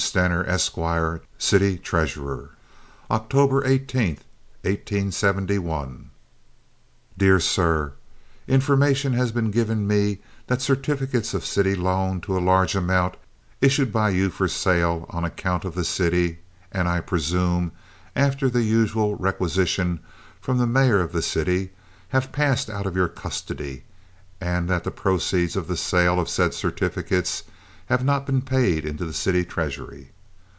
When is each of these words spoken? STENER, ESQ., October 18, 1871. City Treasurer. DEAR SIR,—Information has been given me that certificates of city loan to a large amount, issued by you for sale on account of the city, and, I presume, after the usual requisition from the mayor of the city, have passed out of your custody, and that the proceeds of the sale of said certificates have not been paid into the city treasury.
STENER, 0.01 0.43
ESQ., 0.45 0.77
October 0.79 1.19
18, 3.11 3.11
1871. 3.11 4.17
City 4.65 5.43
Treasurer. 5.47 6.05
DEAR 7.17 7.39
SIR,—Information 7.39 9.13
has 9.13 9.31
been 9.31 9.51
given 9.51 9.87
me 9.87 10.19
that 10.47 10.61
certificates 10.61 11.33
of 11.33 11.45
city 11.45 11.75
loan 11.75 12.19
to 12.19 12.37
a 12.37 12.41
large 12.41 12.75
amount, 12.75 13.15
issued 13.61 13.93
by 13.93 14.09
you 14.09 14.29
for 14.29 14.49
sale 14.49 15.05
on 15.11 15.23
account 15.23 15.63
of 15.63 15.75
the 15.75 15.85
city, 15.85 16.39
and, 16.73 16.89
I 16.89 16.99
presume, 16.99 17.71
after 18.13 18.49
the 18.49 18.63
usual 18.63 19.15
requisition 19.15 20.01
from 20.41 20.57
the 20.57 20.67
mayor 20.67 20.99
of 20.99 21.13
the 21.13 21.21
city, 21.21 21.69
have 22.09 22.33
passed 22.33 22.69
out 22.69 22.85
of 22.87 22.97
your 22.97 23.07
custody, 23.07 23.83
and 24.41 24.67
that 24.67 24.83
the 24.83 24.91
proceeds 24.91 25.55
of 25.55 25.67
the 25.69 25.77
sale 25.77 26.19
of 26.19 26.27
said 26.27 26.53
certificates 26.53 27.43
have 27.87 28.05
not 28.05 28.25
been 28.25 28.41
paid 28.41 28.85
into 28.85 29.03
the 29.03 29.11
city 29.11 29.43
treasury. 29.43 30.11